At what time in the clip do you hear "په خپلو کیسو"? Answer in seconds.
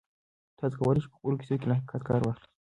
1.11-1.59